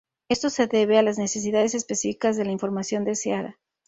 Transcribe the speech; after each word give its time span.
Esto 0.29 0.49
se 0.49 0.65
debe 0.65 0.97
a 0.97 1.03
las 1.03 1.19
necesidades 1.19 1.75
específicas 1.75 2.35
de 2.35 2.43
la 2.45 2.51
información 2.51 3.05
deseada. 3.05 3.59